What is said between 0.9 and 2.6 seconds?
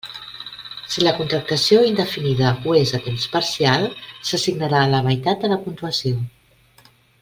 Si la contractació indefinida